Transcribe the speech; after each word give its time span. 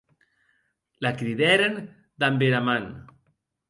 La 1.07 1.13
cridèren 1.21 1.79
damb 2.25 2.51
era 2.51 2.67
man. 2.73 2.93